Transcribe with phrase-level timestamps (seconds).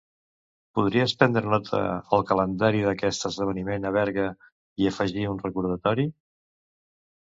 [0.79, 1.81] Podries prendre nota
[2.19, 4.29] al calendari d'aquest esdeveniment a Berga
[4.85, 6.13] i afegir un recordatori?